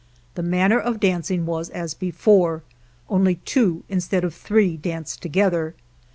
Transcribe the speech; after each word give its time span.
The 0.33 0.41
manner 0.41 0.79
of 0.79 0.99
dancing 0.99 1.45
was 1.45 1.69
as 1.69 1.93
be 1.93 2.09
fore, 2.09 2.63
only 3.07 3.35
two 3.35 3.83
instead 3.87 4.23
of 4.23 4.33
three 4.33 4.75
danced 4.75 5.21
together. 5.21 5.75